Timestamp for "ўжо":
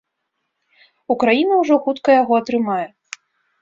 1.63-1.81